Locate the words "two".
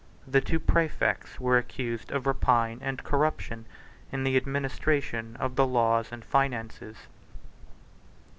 0.41-0.59